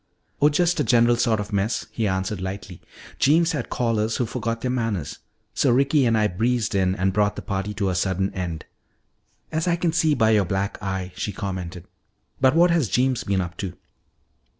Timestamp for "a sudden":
7.89-8.33